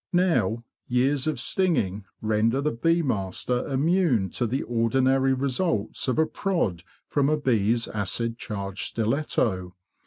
Now, 0.11 0.63
years 0.87 1.27
of 1.27 1.39
stinging 1.39 2.05
render 2.21 2.59
the 2.59 2.71
bee 2.71 3.03
master 3.03 3.67
immune 3.67 4.31
to 4.31 4.47
the 4.47 4.63
ordinary 4.63 5.31
results 5.33 6.07
of 6.07 6.17
a 6.17 6.25
prod 6.25 6.81
from 7.07 7.29
a 7.29 7.37
bee's 7.37 7.87
acid 7.87 8.39
charged 8.39 8.87
stiletto. 8.87 9.75